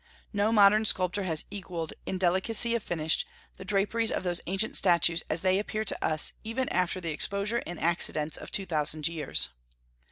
No 0.33 0.51
modern 0.51 0.83
sculptor 0.85 1.21
has 1.25 1.45
equalled, 1.51 1.93
in 2.07 2.17
delicacy 2.17 2.73
of 2.73 2.81
finish, 2.81 3.23
the 3.57 3.63
draperies 3.63 4.09
of 4.09 4.23
those 4.23 4.41
ancient 4.47 4.75
statues 4.75 5.21
as 5.29 5.43
they 5.43 5.59
appear 5.59 5.85
to 5.85 6.03
us 6.03 6.33
even 6.43 6.67
after 6.69 6.99
the 6.99 7.11
exposure 7.11 7.61
and 7.67 7.79
accidents 7.79 8.35
of 8.35 8.51
two 8.51 8.65
thousand 8.65 9.07
years. 9.07 9.49